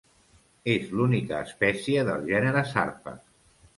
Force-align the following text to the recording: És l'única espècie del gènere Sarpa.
És 0.75 0.87
l'única 1.01 1.41
espècie 1.49 2.07
del 2.09 2.25
gènere 2.33 2.65
Sarpa. 2.71 3.15